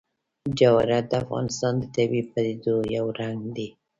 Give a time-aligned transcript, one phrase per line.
[0.59, 3.67] جواهرات د افغانستان د طبیعي پدیدو یو رنګ دی.